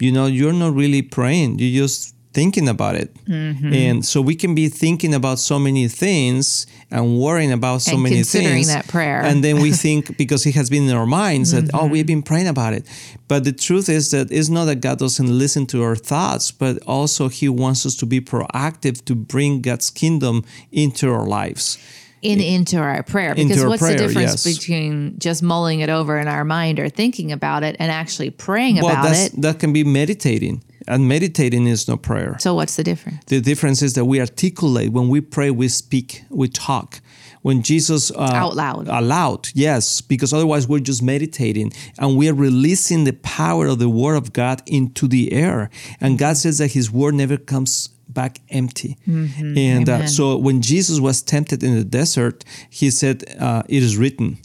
you 0.00 0.12
know, 0.12 0.26
you're 0.26 0.52
not 0.52 0.74
really 0.74 1.02
praying. 1.02 1.58
You 1.58 1.82
just 1.82 2.14
thinking 2.38 2.68
about 2.68 2.94
it. 2.94 3.12
Mm-hmm. 3.24 3.72
And 3.72 4.04
so 4.04 4.22
we 4.22 4.36
can 4.36 4.54
be 4.54 4.68
thinking 4.68 5.12
about 5.12 5.40
so 5.40 5.58
many 5.58 5.88
things 5.88 6.68
and 6.88 7.18
worrying 7.18 7.50
about 7.50 7.82
so 7.82 7.94
And 7.94 8.04
many 8.04 8.16
considering 8.16 8.54
things 8.54 8.68
that 8.68 8.86
prayer. 8.86 9.20
and 9.22 9.42
then 9.42 9.56
we 9.60 9.72
think 9.84 10.16
because 10.16 10.46
it 10.46 10.54
has 10.54 10.70
been 10.70 10.84
in 10.88 10.94
our 10.94 11.10
minds 11.22 11.50
that 11.50 11.64
oh 11.74 11.86
we've 11.86 12.06
mm-hmm. 12.06 12.20
been 12.20 12.22
praying 12.22 12.46
about 12.46 12.74
it. 12.74 12.84
But 13.26 13.42
the 13.42 13.52
truth 13.66 13.88
is 13.88 14.12
that 14.12 14.30
it's 14.30 14.48
not 14.48 14.66
that 14.66 14.80
god 14.86 14.98
doesn't 15.00 15.32
listen 15.44 15.66
to 15.72 15.82
our 15.82 15.96
thoughts 15.96 16.52
but 16.52 16.74
also 16.86 17.28
he 17.28 17.48
wants 17.48 17.84
us 17.88 17.96
to 17.96 18.06
be 18.06 18.20
proactive 18.20 19.04
to 19.06 19.14
bring 19.16 19.60
god's 19.60 19.90
kingdom 19.90 20.44
into 20.70 21.10
our 21.10 21.26
lives. 21.26 21.78
In 22.22 22.40
into 22.40 22.78
our 22.78 23.02
prayer. 23.02 23.32
Into 23.32 23.48
because 23.48 23.62
our 23.62 23.68
what's 23.68 23.82
prayer, 23.82 23.96
the 23.96 24.06
difference 24.06 24.46
yes. 24.46 24.58
between 24.58 25.18
just 25.18 25.42
mulling 25.42 25.80
it 25.80 25.90
over 25.90 26.14
in 26.22 26.28
our 26.28 26.44
mind 26.44 26.78
or 26.78 26.88
thinking 26.88 27.32
about 27.32 27.62
it 27.68 27.74
and 27.80 27.90
actually 27.90 28.30
praying 28.30 28.76
well 28.76 28.90
about 28.90 29.16
it? 29.16 29.32
that 29.42 29.58
can 29.58 29.72
be 29.72 29.82
meditating 29.82 30.62
and 30.88 31.06
meditating 31.08 31.66
is 31.66 31.86
no 31.88 31.96
prayer. 31.96 32.36
So 32.40 32.54
what's 32.54 32.76
the 32.76 32.84
difference? 32.84 33.18
The 33.26 33.40
difference 33.40 33.82
is 33.82 33.92
that 33.94 34.06
we 34.06 34.20
articulate 34.20 34.90
when 34.92 35.08
we 35.08 35.20
pray 35.20 35.50
we 35.50 35.68
speak 35.68 36.22
we 36.30 36.48
talk. 36.48 37.00
When 37.42 37.62
jesus 37.62 38.10
uh, 38.10 38.32
Out 38.44 38.56
loud. 38.56 38.88
aloud 38.88 39.48
yes 39.54 40.00
because 40.00 40.32
otherwise 40.32 40.66
we're 40.66 40.80
just 40.92 41.02
meditating 41.02 41.72
and 41.98 42.16
we 42.18 42.28
are 42.28 42.34
releasing 42.34 43.04
the 43.04 43.12
power 43.40 43.66
of 43.68 43.78
the 43.78 43.88
word 43.88 44.16
of 44.16 44.32
god 44.32 44.62
into 44.66 45.06
the 45.06 45.32
air. 45.32 45.70
And 46.00 46.18
god 46.18 46.36
says 46.36 46.58
that 46.58 46.72
his 46.72 46.90
word 46.90 47.14
never 47.14 47.36
comes 47.36 47.90
back 48.08 48.40
empty. 48.48 48.96
And 49.06 49.88
uh, 49.88 50.06
so 50.06 50.36
when 50.36 50.62
jesus 50.62 50.98
was 50.98 51.22
tempted 51.22 51.62
in 51.62 51.72
the 51.76 51.84
desert 51.84 52.44
he 52.70 52.90
said 52.90 53.16
uh, 53.38 53.62
it 53.68 53.82
is 53.82 53.96
written 53.96 54.38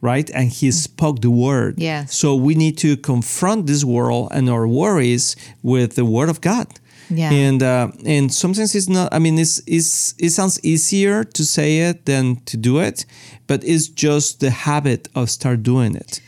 right 0.00 0.30
and 0.30 0.48
he 0.50 0.70
spoke 0.70 1.20
the 1.20 1.30
word 1.30 1.74
Yes. 1.78 2.14
so 2.14 2.34
we 2.36 2.54
need 2.54 2.78
to 2.78 2.96
confront 2.96 3.66
this 3.66 3.84
world 3.84 4.28
and 4.32 4.48
our 4.48 4.66
worries 4.66 5.34
with 5.62 5.94
the 5.96 6.04
word 6.04 6.28
of 6.28 6.40
god 6.40 6.66
Yeah. 7.10 7.32
and 7.32 7.62
uh, 7.62 7.88
and 8.04 8.30
sometimes 8.32 8.74
it's 8.74 8.88
not. 8.88 9.08
I 9.14 9.18
mean, 9.18 9.38
it's, 9.38 9.62
it's 9.66 10.14
it 10.18 10.30
sounds 10.30 10.58
easier 10.62 11.24
to 11.24 11.42
say 11.42 11.88
it 11.88 12.04
than 12.04 12.36
to 12.50 12.56
do 12.58 12.80
it, 12.88 13.06
but 13.46 13.64
it's 13.64 13.88
just 13.88 14.40
the 14.40 14.50
habit 14.50 15.08
of 15.14 15.30
start 15.30 15.62
doing 15.62 15.96
it. 15.96 16.20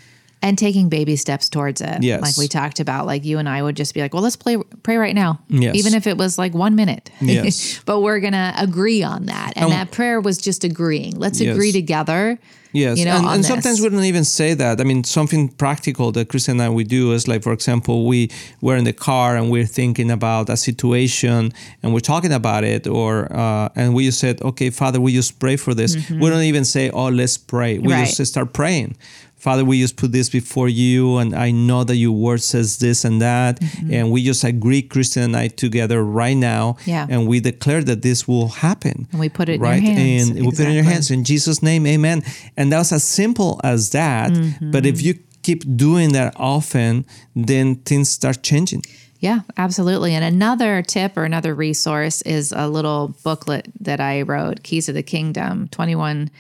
and 0.43 0.57
taking 0.57 0.89
baby 0.89 1.17
steps 1.17 1.51
towards 1.51 1.81
it. 1.83 2.03
Yes. 2.03 2.23
Like 2.23 2.37
we 2.39 2.49
talked 2.49 2.81
about, 2.81 3.05
like 3.13 3.27
you 3.29 3.39
and 3.39 3.47
I 3.47 3.61
would 3.63 3.77
just 3.77 3.93
be 3.95 4.01
like, 4.01 4.15
well, 4.15 4.23
let's 4.25 4.37
play, 4.45 4.57
pray 4.83 4.97
right 4.97 5.15
now. 5.15 5.39
Yes. 5.49 5.75
Even 5.77 5.93
if 5.93 6.07
it 6.07 6.17
was 6.17 6.39
like 6.39 6.55
one 6.55 6.75
minute. 6.77 7.11
Yes. 7.21 7.83
but 7.89 8.01
we're 8.01 8.21
going 8.21 8.33
to 8.33 8.53
agree 8.57 9.03
on 9.05 9.27
that. 9.27 9.53
And 9.57 9.71
that 9.71 9.91
prayer 9.91 10.19
was 10.19 10.39
just 10.39 10.65
agreeing. 10.65 11.13
Let's 11.21 11.41
Yes. 11.41 11.53
agree 11.55 11.73
together. 11.73 12.39
Yes, 12.73 12.99
You 12.99 13.05
know, 13.07 13.17
and, 13.17 13.27
and 13.27 13.45
sometimes 13.45 13.81
we 13.81 13.89
don't 13.89 14.05
even 14.05 14.25
say 14.25 14.55
that. 14.55 14.81
I 14.81 14.85
mean, 14.85 15.03
something 15.05 15.49
practical 15.49 16.13
that 16.13 16.29
Chris 16.29 16.49
and 16.49 16.63
I 16.63 16.69
we 16.69 16.85
do 16.85 17.13
is 17.13 17.27
like, 17.27 17.43
for 17.43 17.53
example, 17.53 18.07
we 18.07 18.31
we're 18.61 18.77
in 18.77 18.85
the 18.85 18.93
car 18.93 19.37
and 19.37 19.51
we're 19.51 19.67
thinking 19.67 20.11
about 20.11 20.49
a 20.49 20.57
situation 20.57 21.53
and 21.83 21.93
we're 21.93 22.01
talking 22.01 22.33
about 22.33 22.63
it, 22.65 22.87
or 22.87 23.27
uh, 23.33 23.69
and 23.75 23.95
we 23.95 24.05
just 24.07 24.21
said, 24.21 24.41
okay, 24.43 24.71
Father, 24.71 25.01
we 25.01 25.13
just 25.13 25.39
pray 25.41 25.57
for 25.57 25.75
this. 25.75 25.97
We 26.11 26.31
don't 26.31 26.43
even 26.43 26.65
say, 26.65 26.91
oh, 26.91 27.09
let's 27.09 27.37
pray. 27.37 27.79
We 27.79 27.89
Mm-hmm. 27.91 28.01
Right. 28.03 28.15
just 28.15 28.33
start 28.33 28.53
praying. 28.53 28.97
Father, 29.41 29.65
we 29.65 29.81
just 29.81 29.97
put 29.97 30.13
this 30.13 30.29
before 30.29 30.69
you, 30.69 31.17
and 31.17 31.35
I 31.35 31.51
know 31.51 31.83
that 31.85 31.97
your 31.97 32.13
word 32.13 32.43
says 32.43 32.79
this 32.79 33.05
and 33.07 33.23
that, 33.23 33.59
and 33.91 34.13
we 34.13 34.23
just 34.23 34.45
agree, 34.45 34.83
Kristen 34.83 35.23
and 35.23 35.37
I, 35.37 35.49
together 35.49 36.05
right 36.05 36.37
now, 36.37 36.77
Yeah. 36.85 37.07
and 37.09 37.27
we 37.27 37.41
declare 37.41 37.83
that 37.85 38.03
this 38.03 38.29
will 38.29 38.49
happen 38.49 39.09
And 39.11 39.19
we 39.19 39.31
put 39.31 39.49
it 39.49 39.55
in 39.55 39.61
your 39.63 39.71
right? 39.71 39.83
hands. 39.83 40.29
And 40.29 40.41
we 40.47 40.51
put 40.51 40.61
it 40.61 40.69
in 40.69 40.75
your 40.75 40.85
hands 40.85 41.11
in 41.11 41.25
Jesus' 41.25 41.63
name, 41.63 41.87
amen. 41.87 42.23
And 42.57 42.71
that 42.71 42.79
was 42.79 42.93
as 42.93 43.03
simple 43.03 43.61
as 43.65 43.91
that. 43.91 44.31
Mm-hmm. 44.31 44.71
But 44.73 44.85
if 44.85 45.01
you 45.01 45.15
keep 45.43 45.65
doing 45.75 46.13
that 46.13 46.35
often, 46.37 47.07
then 47.35 47.77
things 47.77 48.11
start 48.11 48.43
changing. 48.43 48.83
Yeah, 49.21 49.41
absolutely. 49.57 50.15
And 50.15 50.25
another 50.25 50.83
tip 50.83 51.17
or 51.17 51.25
another 51.25 51.55
resource 51.55 52.21
is 52.23 52.53
a 52.53 52.69
little 52.69 53.15
booklet 53.23 53.71
that 53.81 54.01
I 54.01 54.23
wrote, 54.23 54.63
Keys 54.63 54.89
of 54.89 54.95
the 54.95 55.03
Kingdom 55.03 55.69
21 55.69 56.31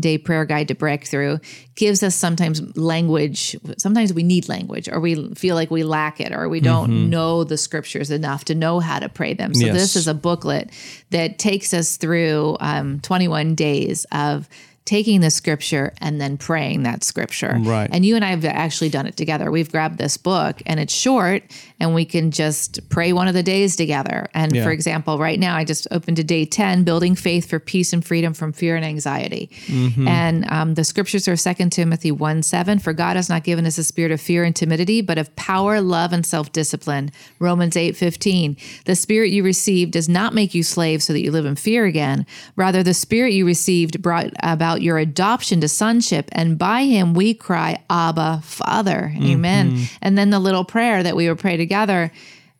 Day 0.00 0.18
Prayer 0.18 0.44
Guide 0.44 0.68
to 0.68 0.74
Breakthrough. 0.74 1.38
Gives 1.76 2.02
us 2.02 2.14
sometimes 2.14 2.76
language. 2.76 3.56
Sometimes 3.78 4.12
we 4.12 4.22
need 4.22 4.48
language 4.48 4.88
or 4.88 5.00
we 5.00 5.32
feel 5.34 5.54
like 5.54 5.70
we 5.70 5.82
lack 5.82 6.20
it 6.20 6.32
or 6.32 6.48
we 6.48 6.60
don't 6.60 7.08
know 7.10 7.44
the 7.44 7.56
scriptures 7.56 8.10
enough 8.10 8.44
to 8.46 8.54
know 8.54 8.80
how 8.80 8.98
to 8.98 9.08
pray 9.08 9.34
them. 9.34 9.54
So, 9.54 9.66
Yes. 9.66 9.74
this 9.74 9.96
is 9.96 10.08
a 10.08 10.14
booklet 10.14 10.70
that 11.10 11.38
takes 11.38 11.72
us 11.72 11.96
through 11.96 12.56
um, 12.60 13.00
21 13.00 13.54
days 13.54 14.04
of 14.12 14.48
taking 14.86 15.20
the 15.20 15.30
scripture 15.30 15.92
and 16.00 16.20
then 16.20 16.36
praying 16.36 16.82
that 16.82 17.04
scripture. 17.04 17.56
Right. 17.60 17.88
And 17.92 18.04
you 18.04 18.16
and 18.16 18.24
I 18.24 18.30
have 18.30 18.44
actually 18.44 18.88
done 18.88 19.06
it 19.06 19.16
together. 19.16 19.50
We've 19.50 19.70
grabbed 19.70 19.98
this 19.98 20.16
book 20.16 20.60
and 20.66 20.80
it's 20.80 20.92
short 20.92 21.44
and 21.78 21.94
we 21.94 22.04
can 22.04 22.30
just 22.32 22.88
pray 22.88 23.12
one 23.12 23.28
of 23.28 23.34
the 23.34 23.42
days 23.42 23.76
together. 23.76 24.28
And 24.34 24.52
Yeah. 24.54 24.64
for 24.64 24.72
example, 24.72 25.18
right 25.18 25.38
now 25.38 25.54
I 25.54 25.64
just 25.64 25.86
opened 25.92 26.16
to 26.16 26.24
day 26.24 26.44
10, 26.44 26.82
building 26.82 27.14
faith 27.14 27.48
for 27.48 27.60
peace 27.60 27.92
and 27.92 28.04
freedom 28.04 28.34
from 28.34 28.52
fear 28.52 28.74
and 28.74 28.84
anxiety. 28.84 29.50
Mm-hmm. 29.66 30.08
And 30.08 30.50
um, 30.50 30.74
the 30.74 30.82
scriptures 30.84 31.28
are 31.28 31.36
2 31.36 31.68
Timothy 31.70 32.10
1 32.10 32.42
7. 32.42 32.78
For 32.80 32.92
God 32.92 33.16
has 33.16 33.28
not 33.28 33.44
given 33.44 33.66
us 33.66 33.78
a 33.78 33.84
spirit 33.84 34.10
of 34.10 34.20
fear 34.20 34.42
and 34.44 34.56
timidity, 34.56 35.02
but 35.02 35.18
of 35.18 35.34
power, 35.36 35.80
love, 35.80 36.12
and 36.12 36.24
self 36.26 36.50
discipline. 36.52 37.12
Romans 37.38 37.76
eight 37.76 37.96
fifteen. 37.96 38.56
The 38.86 38.96
spirit 38.96 39.30
you 39.30 39.42
received 39.42 39.92
does 39.92 40.08
not 40.08 40.34
make 40.34 40.54
you 40.54 40.62
slaves 40.62 41.04
so 41.04 41.12
that 41.12 41.20
you 41.20 41.30
live 41.30 41.46
in 41.46 41.56
fear 41.56 41.84
again. 41.84 42.26
Rather, 42.56 42.82
the 42.82 42.94
spirit 42.94 43.32
you 43.32 43.44
received 43.46 44.00
brought 44.02 44.30
about 44.42 44.69
your 44.76 44.98
adoption 44.98 45.60
to 45.60 45.68
sonship, 45.68 46.28
and 46.32 46.58
by 46.58 46.84
him 46.84 47.14
we 47.14 47.34
cry, 47.34 47.82
Abba, 47.88 48.40
Father. 48.44 49.12
Amen. 49.16 49.72
Mm-hmm. 49.72 49.84
And 50.02 50.18
then 50.18 50.30
the 50.30 50.38
little 50.38 50.64
prayer 50.64 51.02
that 51.02 51.16
we 51.16 51.28
would 51.28 51.38
pray 51.38 51.56
together 51.56 52.12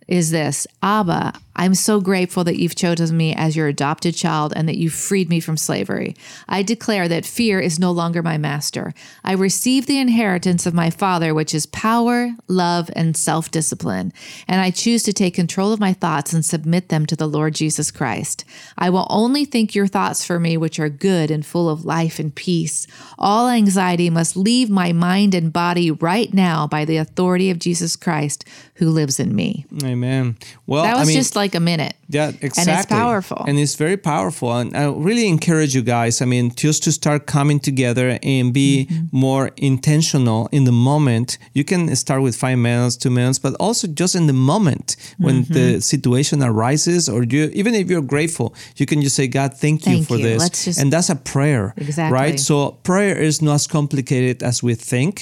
is 0.09 0.31
this 0.31 0.67
Abba, 0.83 1.35
I'm 1.61 1.75
so 1.75 2.00
grateful 2.00 2.43
that 2.45 2.59
you've 2.59 2.75
chosen 2.75 3.14
me 3.14 3.35
as 3.35 3.55
your 3.55 3.67
adopted 3.67 4.14
child 4.14 4.55
and 4.57 4.67
that 4.67 4.79
you've 4.79 4.95
freed 4.95 5.29
me 5.29 5.40
from 5.40 5.59
slavery. 5.59 6.17
I 6.49 6.62
declare 6.62 7.07
that 7.09 7.26
fear 7.26 7.61
is 7.61 7.79
no 7.79 7.93
longer 7.93 8.23
my 8.23 8.38
master. 8.38 8.95
I 9.23 9.33
receive 9.33 9.85
the 9.85 9.99
inheritance 9.99 10.64
of 10.64 10.73
my 10.73 10.88
Father, 10.88 11.35
which 11.35 11.55
is 11.55 11.67
power, 11.67 12.31
love, 12.49 12.88
and 12.97 13.14
self 13.14 13.50
discipline. 13.50 14.14
And 14.49 14.62
I 14.62 14.71
choose 14.71 15.02
to 15.02 15.12
take 15.12 15.35
control 15.35 15.71
of 15.75 15.81
my 15.81 15.93
thoughts 15.93 16.33
and 16.33 16.43
submit 16.43 16.88
them 16.88 17.05
to 17.05 17.14
the 17.14 17.29
Lord 17.29 17.55
Jesus 17.57 17.90
Christ. 17.90 18.47
I 18.79 18.88
will 18.88 19.07
only 19.11 19.45
think 19.45 19.75
your 19.75 19.87
thoughts 19.87 20.25
for 20.25 20.40
me, 20.40 20.57
which 20.57 20.81
are 20.81 20.88
good 20.88 21.31
and 21.31 21.45
full 21.45 21.69
of 21.69 21.85
life 21.85 22.19
and 22.19 22.35
peace. 22.35 22.87
All 23.19 23.50
anxiety 23.50 24.09
must 24.09 24.35
leave 24.35 24.71
my 24.71 24.95
mind 24.95 25.35
and 25.35 25.52
body 25.52 25.90
right 25.90 26.33
now 26.33 26.67
by 26.67 26.87
the 26.87 26.97
authority 26.97 27.50
of 27.50 27.59
Jesus 27.59 27.97
Christ 27.97 28.47
who 28.81 28.88
lives 28.88 29.21
in 29.21 29.35
me. 29.35 29.67
Amen. 29.85 30.38
Well, 30.67 30.85
That 30.85 30.97
was 30.97 31.02
I 31.02 31.09
mean, 31.09 31.17
just 31.17 31.37
like 31.37 31.50
a 31.54 31.61
minute. 31.61 31.95
Yeah, 32.12 32.29
exactly. 32.40 32.73
And 32.73 32.81
it's 32.81 32.87
powerful. 32.87 33.45
And 33.49 33.59
it's 33.59 33.76
very 33.76 33.97
powerful. 33.97 34.49
And 34.61 34.76
I 34.76 34.85
really 35.09 35.26
encourage 35.29 35.73
you 35.76 35.83
guys, 35.83 36.21
I 36.21 36.25
mean, 36.25 36.47
just 36.57 36.83
to 36.85 36.90
start 36.93 37.21
coming 37.26 37.61
together 37.61 38.19
and 38.23 38.52
be 38.52 38.71
Mm-hmm. 38.90 39.17
more 39.26 39.45
intentional 39.75 40.49
in 40.52 40.64
the 40.64 40.73
moment. 40.90 41.38
You 41.59 41.64
can 41.64 41.95
start 41.97 42.21
with 42.23 42.35
five 42.37 42.59
minutes, 42.59 42.97
two 42.97 43.11
minutes, 43.21 43.38
but 43.38 43.52
also 43.67 43.87
just 44.02 44.14
in 44.21 44.26
the 44.26 44.38
moment 44.52 44.97
when 45.19 45.37
Mm-hmm. 45.45 45.55
the 45.59 45.67
situation 45.81 46.43
arises, 46.43 47.09
or 47.09 47.21
you, 47.33 47.43
even 47.61 47.73
if 47.81 47.85
you're 47.90 48.09
grateful, 48.14 48.49
you 48.79 48.87
can 48.90 49.00
just 49.02 49.17
say, 49.21 49.26
God, 49.38 49.50
thank 49.64 49.79
you 49.87 50.02
for 50.09 50.17
you. 50.17 50.25
this. 50.29 50.43
Just- 50.64 50.81
and 50.81 50.88
that's 50.93 51.11
a 51.11 51.17
prayer. 51.35 51.64
Exactly. 51.76 52.19
Right? 52.21 52.38
So 52.49 52.57
prayer 52.90 53.17
is 53.29 53.37
not 53.47 53.55
as 53.61 53.67
complicated 53.79 54.37
as 54.50 54.57
we 54.67 54.75
think 54.93 55.12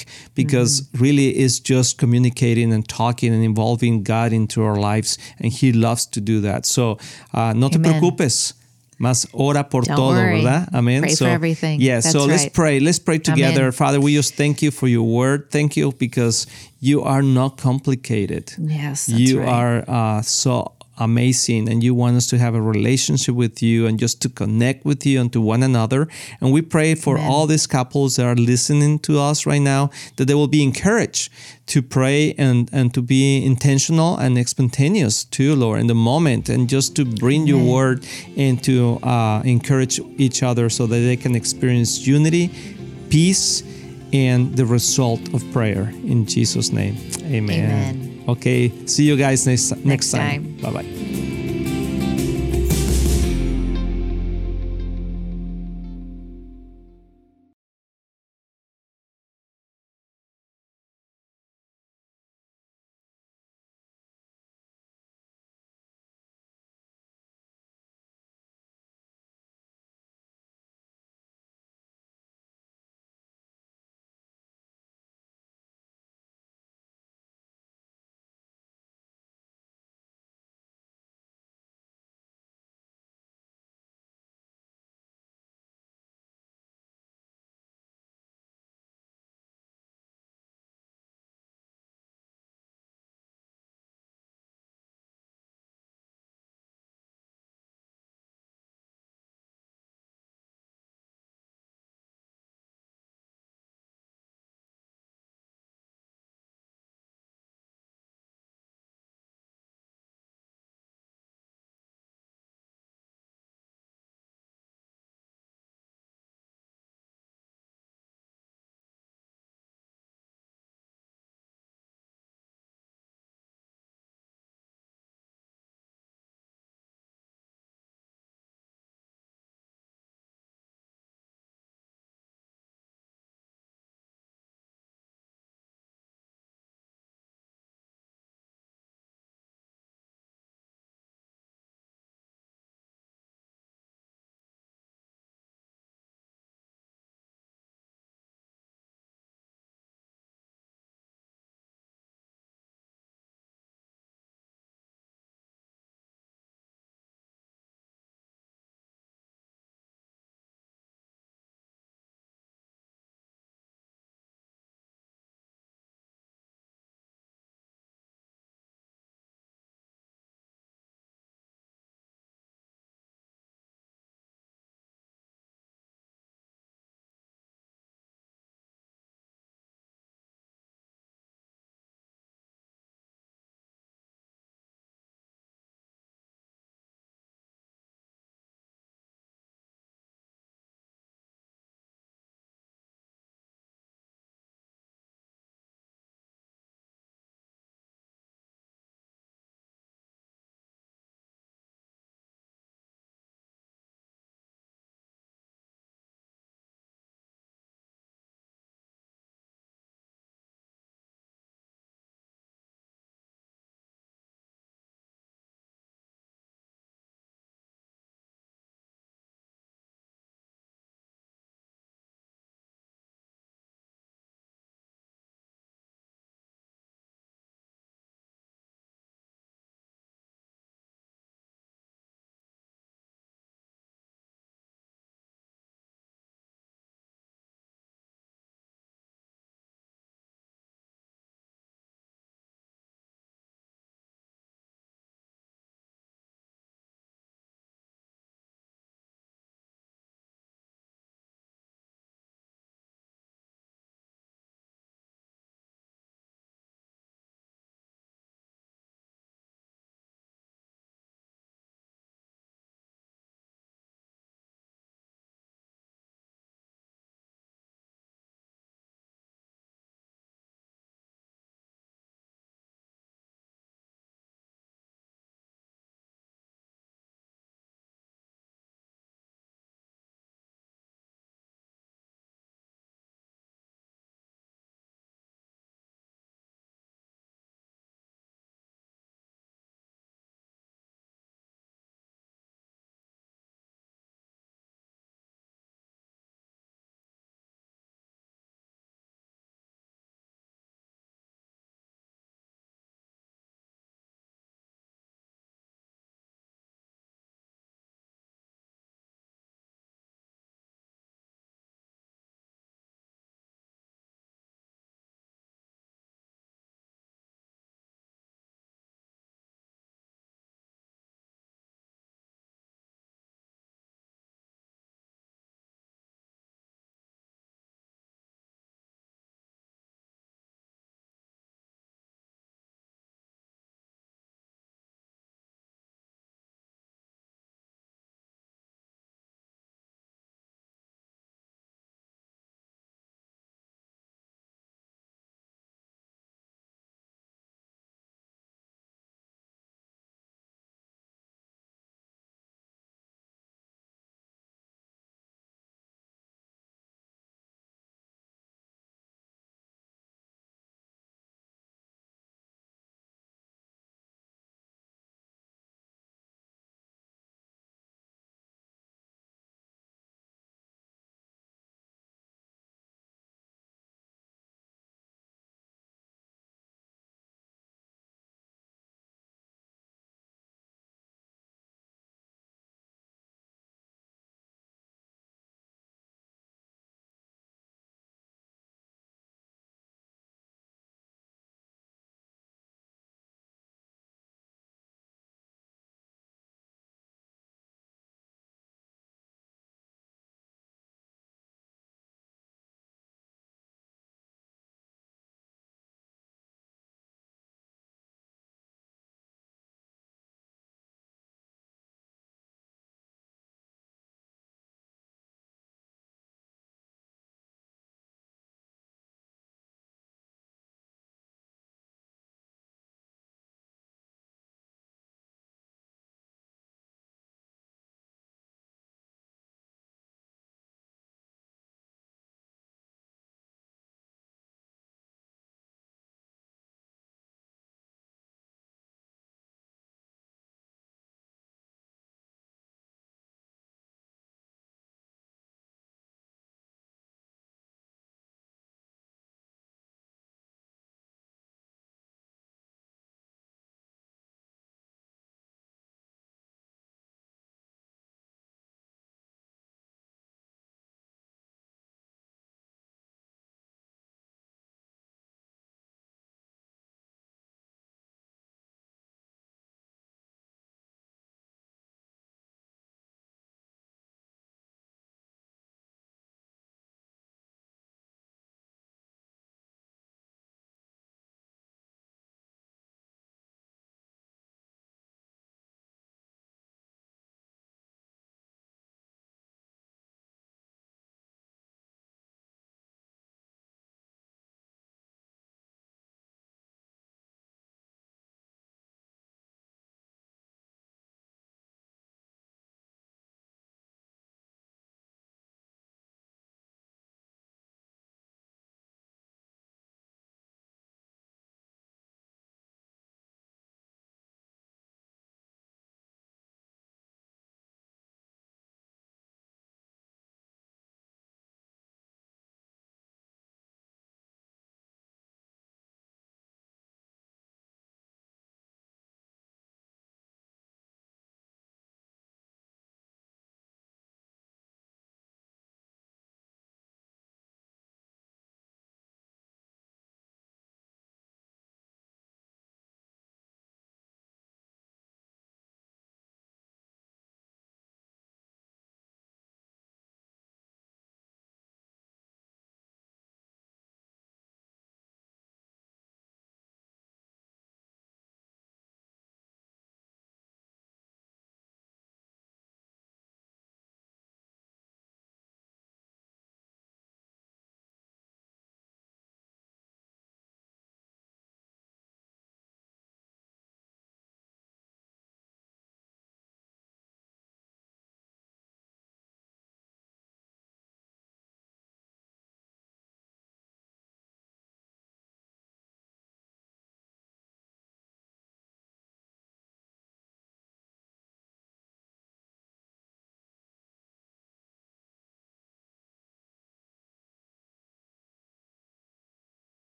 because 0.41 0.71
Mm-hmm. 0.81 1.03
really 1.05 1.27
it's 1.43 1.59
just 1.73 1.89
communicating 2.03 2.73
and 2.75 2.83
talking 3.01 3.31
and 3.35 3.43
involving 3.53 4.03
God 4.13 4.29
into 4.39 4.57
our 4.67 4.77
lives. 4.91 5.17
And 5.39 5.47
He 5.59 5.67
loves 5.87 6.03
to 6.15 6.19
do 6.31 6.35
that. 6.47 6.65
So 6.75 6.78
uh, 7.33 7.53
no 7.55 7.69
te 7.69 7.79
preocupes. 7.79 8.55
Más 8.99 9.27
ora 9.31 9.69
por 9.69 9.85
Don't 9.85 9.95
todo, 9.95 10.11
worry. 10.11 10.43
¿verdad? 10.43 10.67
Amen. 10.73 11.01
Pray 11.03 11.15
so, 11.15 11.23
for 11.23 11.31
everything. 11.31 11.79
Yeah, 11.79 12.01
That's 12.01 12.11
so 12.11 12.25
let's 12.25 12.43
right. 12.43 12.53
pray. 12.53 12.79
Let's 12.81 12.99
pray 12.99 13.17
together. 13.17 13.61
Amen. 13.61 13.71
Father, 13.71 14.01
we 14.01 14.13
just 14.13 14.35
thank 14.35 14.61
you 14.61 14.71
for 14.71 14.89
your 14.89 15.03
word. 15.03 15.49
Thank 15.51 15.77
you 15.77 15.93
because 15.97 16.47
you 16.81 17.01
are 17.03 17.21
not 17.21 17.55
complicated. 17.55 18.53
Yes, 18.57 19.05
that's 19.05 19.17
you 19.17 19.39
right. 19.39 19.47
are 19.47 19.85
uh, 19.87 20.21
so 20.21 20.73
amazing 20.99 21.69
and 21.69 21.83
you 21.83 21.95
want 21.95 22.15
us 22.17 22.27
to 22.27 22.37
have 22.37 22.53
a 22.53 22.61
relationship 22.61 23.33
with 23.33 23.63
you 23.63 23.87
and 23.87 23.97
just 23.97 24.21
to 24.21 24.29
connect 24.29 24.85
with 24.85 25.05
you 25.05 25.19
and 25.19 25.31
to 25.31 25.41
one 25.41 25.63
another 25.63 26.07
and 26.41 26.51
we 26.51 26.61
pray 26.61 26.93
for 26.93 27.17
Amen. 27.17 27.31
all 27.31 27.47
these 27.47 27.65
couples 27.65 28.17
that 28.17 28.25
are 28.25 28.35
listening 28.35 28.99
to 28.99 29.19
us 29.19 29.45
right 29.45 29.61
now 29.61 29.89
that 30.17 30.25
they 30.25 30.33
will 30.35 30.47
be 30.47 30.61
encouraged 30.61 31.31
to 31.67 31.81
pray 31.81 32.33
and 32.37 32.69
and 32.73 32.93
to 32.93 33.01
be 33.01 33.43
intentional 33.43 34.17
and 34.17 34.37
spontaneous 34.47 35.23
too 35.23 35.55
lord 35.55 35.79
in 35.79 35.87
the 35.87 35.95
moment 35.95 36.49
and 36.49 36.67
just 36.67 36.95
to 36.95 37.05
bring 37.05 37.47
your 37.47 37.63
word 37.63 38.05
and 38.35 38.63
to 38.63 38.99
uh, 39.03 39.41
encourage 39.45 39.99
each 40.17 40.43
other 40.43 40.69
so 40.69 40.85
that 40.85 40.99
they 40.99 41.15
can 41.15 41.35
experience 41.35 42.05
unity 42.05 42.49
peace 43.09 43.63
and 44.11 44.57
the 44.57 44.65
result 44.65 45.21
of 45.33 45.41
prayer 45.53 45.89
in 46.03 46.25
jesus 46.25 46.71
name 46.71 46.97
amen. 47.25 47.95
Amen. 47.95 48.18
Okay, 48.37 48.71
see 48.85 49.03
you 49.05 49.17
guys 49.17 49.45
next 49.47 49.71
next, 49.71 49.85
Next 49.85 50.11
time. 50.11 50.57
time. 50.61 50.73
Bye 50.73 50.83
bye. 50.83 51.18